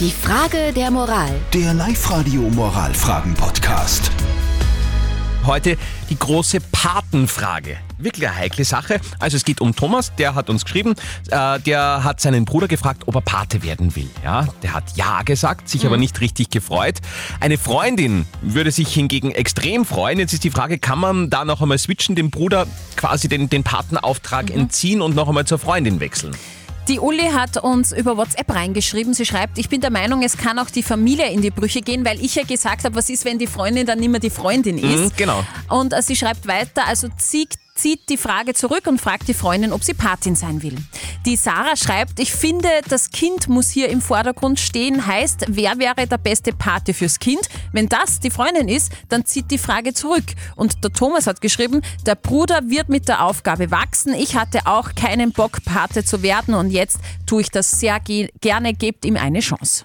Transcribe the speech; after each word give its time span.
Die 0.00 0.10
Frage 0.10 0.72
der 0.74 0.90
Moral. 0.90 1.30
Der 1.52 1.72
Live-Radio 1.72 2.40
Moralfragen-Podcast. 2.40 4.10
Heute 5.46 5.78
die 6.10 6.18
große 6.18 6.58
Patenfrage. 6.72 7.76
Wirklich 7.98 8.26
eine 8.26 8.36
heikle 8.36 8.64
Sache. 8.64 9.00
Also 9.20 9.36
es 9.36 9.44
geht 9.44 9.60
um 9.60 9.76
Thomas, 9.76 10.12
der 10.16 10.34
hat 10.34 10.50
uns 10.50 10.64
geschrieben, 10.64 10.96
äh, 11.30 11.60
der 11.60 12.02
hat 12.02 12.20
seinen 12.20 12.44
Bruder 12.44 12.66
gefragt, 12.66 13.04
ob 13.06 13.14
er 13.14 13.20
Pate 13.20 13.62
werden 13.62 13.94
will. 13.94 14.10
Ja, 14.24 14.48
der 14.64 14.72
hat 14.72 14.96
ja 14.96 15.22
gesagt, 15.22 15.68
sich 15.68 15.86
aber 15.86 15.96
nicht 15.96 16.20
richtig 16.20 16.50
gefreut. 16.50 16.96
Eine 17.38 17.56
Freundin 17.56 18.26
würde 18.42 18.72
sich 18.72 18.92
hingegen 18.92 19.30
extrem 19.30 19.84
freuen. 19.84 20.18
Jetzt 20.18 20.32
ist 20.32 20.42
die 20.42 20.50
Frage, 20.50 20.78
kann 20.80 20.98
man 20.98 21.30
da 21.30 21.44
noch 21.44 21.62
einmal 21.62 21.78
switchen, 21.78 22.16
dem 22.16 22.32
Bruder 22.32 22.66
quasi 22.96 23.28
den, 23.28 23.48
den 23.48 23.62
Patenauftrag 23.62 24.50
entziehen 24.50 25.00
und 25.00 25.14
noch 25.14 25.28
einmal 25.28 25.44
zur 25.44 25.60
Freundin 25.60 26.00
wechseln? 26.00 26.34
Die 26.86 27.00
Uli 27.00 27.30
hat 27.32 27.56
uns 27.56 27.92
über 27.92 28.18
WhatsApp 28.18 28.54
reingeschrieben. 28.54 29.14
Sie 29.14 29.24
schreibt, 29.24 29.58
ich 29.58 29.70
bin 29.70 29.80
der 29.80 29.90
Meinung, 29.90 30.22
es 30.22 30.36
kann 30.36 30.58
auch 30.58 30.68
die 30.68 30.82
Familie 30.82 31.30
in 31.30 31.40
die 31.40 31.50
Brüche 31.50 31.80
gehen, 31.80 32.04
weil 32.04 32.22
ich 32.22 32.34
ja 32.34 32.42
gesagt 32.42 32.84
habe, 32.84 32.94
was 32.94 33.08
ist, 33.08 33.24
wenn 33.24 33.38
die 33.38 33.46
Freundin 33.46 33.86
dann 33.86 34.00
nicht 34.00 34.10
mehr 34.10 34.20
die 34.20 34.28
Freundin 34.28 34.76
ist. 34.76 34.84
Mhm, 34.84 35.10
genau. 35.16 35.42
Und 35.70 35.94
äh, 35.94 36.02
sie 36.02 36.14
schreibt 36.14 36.46
weiter, 36.46 36.86
also 36.86 37.08
zieht, 37.16 37.54
zieht 37.74 38.10
die 38.10 38.18
Frage 38.18 38.52
zurück 38.52 38.86
und 38.86 39.00
fragt 39.00 39.28
die 39.28 39.34
Freundin, 39.34 39.72
ob 39.72 39.82
sie 39.82 39.94
Patin 39.94 40.36
sein 40.36 40.62
will. 40.62 40.76
Die 41.24 41.36
Sarah 41.36 41.76
schreibt, 41.76 42.20
ich 42.20 42.32
finde, 42.32 42.68
das 42.90 43.10
Kind 43.10 43.48
muss 43.48 43.70
hier 43.70 43.88
im 43.88 44.02
Vordergrund 44.02 44.60
stehen. 44.60 45.06
Heißt, 45.06 45.46
wer 45.48 45.78
wäre 45.78 46.06
der 46.06 46.18
beste 46.18 46.52
Pate 46.52 46.92
fürs 46.92 47.18
Kind? 47.18 47.48
Wenn 47.74 47.88
das 47.88 48.20
die 48.20 48.30
Freundin 48.30 48.68
ist, 48.68 48.92
dann 49.08 49.24
zieht 49.24 49.50
die 49.50 49.58
Frage 49.58 49.92
zurück. 49.94 50.22
Und 50.54 50.84
der 50.84 50.92
Thomas 50.92 51.26
hat 51.26 51.40
geschrieben, 51.40 51.82
der 52.06 52.14
Bruder 52.14 52.60
wird 52.70 52.88
mit 52.88 53.08
der 53.08 53.24
Aufgabe 53.24 53.72
wachsen. 53.72 54.14
Ich 54.14 54.36
hatte 54.36 54.60
auch 54.66 54.94
keinen 54.94 55.32
Bock, 55.32 55.58
Pate 55.64 56.04
zu 56.04 56.22
werden 56.22 56.54
und 56.54 56.70
jetzt 56.70 56.98
tue 57.26 57.40
ich 57.40 57.50
das 57.50 57.72
sehr 57.72 57.98
ge 57.98 58.28
gerne. 58.40 58.74
Gebt 58.74 59.04
ihm 59.04 59.16
eine 59.16 59.40
Chance. 59.40 59.84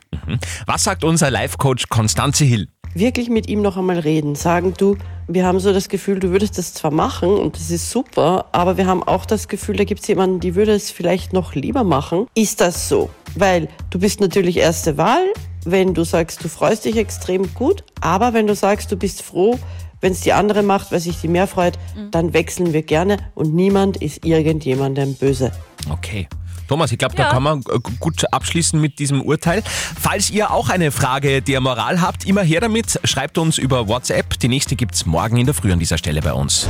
Was 0.67 0.83
sagt 0.83 1.03
unser 1.03 1.31
Life-Coach 1.31 1.89
Konstanze 1.89 2.45
Hill? 2.45 2.67
wirklich 2.93 3.29
mit 3.29 3.47
ihm 3.47 3.61
noch 3.61 3.77
einmal 3.77 3.99
reden. 3.99 4.35
Sagen, 4.35 4.73
du, 4.77 4.97
wir 5.27 5.45
haben 5.45 5.59
so 5.59 5.71
das 5.73 5.89
Gefühl, 5.89 6.19
du 6.19 6.31
würdest 6.31 6.57
das 6.57 6.73
zwar 6.73 6.91
machen 6.91 7.29
und 7.29 7.55
das 7.55 7.69
ist 7.69 7.91
super, 7.91 8.45
aber 8.51 8.77
wir 8.77 8.87
haben 8.87 9.03
auch 9.03 9.25
das 9.25 9.47
Gefühl, 9.47 9.77
da 9.77 9.83
gibt 9.83 10.01
es 10.01 10.07
jemanden, 10.07 10.39
die 10.39 10.55
würde 10.55 10.73
es 10.73 10.91
vielleicht 10.91 11.33
noch 11.33 11.55
lieber 11.55 11.83
machen. 11.83 12.27
Ist 12.35 12.61
das 12.61 12.89
so? 12.89 13.09
Weil 13.35 13.69
du 13.91 13.99
bist 13.99 14.21
natürlich 14.21 14.57
erste 14.57 14.97
Wahl, 14.97 15.23
wenn 15.71 15.93
du 15.93 16.03
sagst, 16.03 16.43
du 16.43 16.49
freust 16.49 16.85
dich 16.85 16.97
extrem 16.97 17.53
gut, 17.53 17.83
aber 18.01 18.33
wenn 18.33 18.47
du 18.47 18.55
sagst, 18.55 18.91
du 18.91 18.95
bist 18.97 19.21
froh, 19.21 19.57
wenn 20.01 20.13
es 20.13 20.21
die 20.21 20.31
andere 20.33 20.63
macht, 20.63 20.91
weil 20.91 20.99
sich 20.99 21.19
die 21.21 21.27
mehr 21.27 21.47
freut, 21.47 21.77
dann 22.11 22.33
wechseln 22.33 22.71
wir 22.73 22.83
gerne 22.83 23.17
und 23.35 23.53
niemand 23.53 23.97
ist 23.97 24.25
irgendjemandem 24.25 25.15
böse. 25.15 25.51
Okay. 25.89 26.27
Thomas, 26.69 26.91
ich 26.91 26.99
glaube, 26.99 27.15
da 27.15 27.23
Ja. 27.23 27.29
kann 27.31 27.41
man 27.41 27.63
gut 27.99 28.31
abschließen 28.31 28.79
mit 28.79 28.99
diesem 28.99 29.23
Urteil. 29.23 29.63
Falls 29.99 30.29
ihr 30.29 30.51
auch 30.51 30.69
eine 30.69 30.91
Frage 30.91 31.41
der 31.41 31.61
Moral 31.61 31.99
habt, 31.99 32.25
immer 32.27 32.43
her 32.43 32.61
damit. 32.61 32.99
Schreibt 33.05 33.39
uns 33.39 33.57
über 33.57 33.87
WhatsApp. 33.87 34.39
Die 34.39 34.47
nächste 34.49 34.75
gibt's 34.75 35.07
morgen 35.07 35.37
in 35.37 35.47
der 35.47 35.55
Früh 35.55 35.73
an 35.73 35.79
dieser 35.79 35.97
Stelle 35.97 36.21
bei 36.21 36.31
uns. 36.31 36.67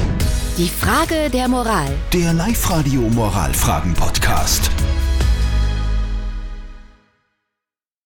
Die 0.58 0.70
Frage 0.70 1.30
der 1.30 1.50
Moral. 1.50 1.92
Der 2.14 2.31
Live-Radio 2.31 3.02
Moralfragen-Podcast. 3.09 4.72